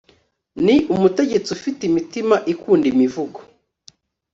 [0.65, 3.39] ni umutegetsi ufite imitima ikunda imivugo